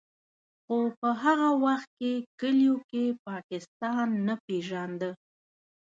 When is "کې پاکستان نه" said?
2.89-4.33